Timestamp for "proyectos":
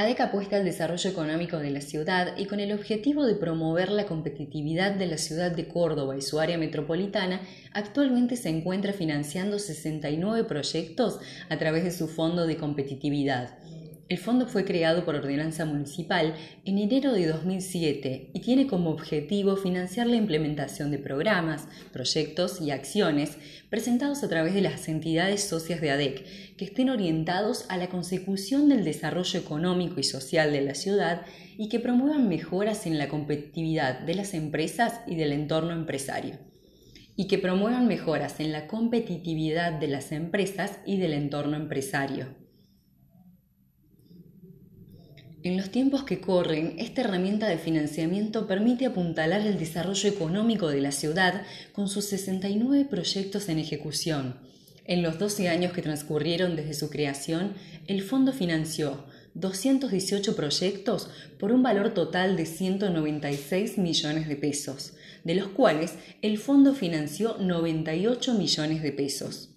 10.44-11.20, 21.92-22.60, 52.90-53.48, 60.36-61.08